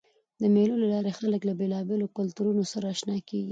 د 0.41 0.43
مېلو 0.55 0.75
له 0.81 0.87
لاري 0.93 1.11
خلک 1.19 1.41
له 1.45 1.53
بېلابېلو 1.59 2.13
کلتورونو 2.17 2.63
سره 2.71 2.85
اشنا 2.93 3.17
کېږي. 3.29 3.49